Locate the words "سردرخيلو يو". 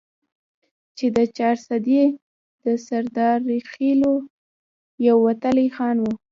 2.85-5.15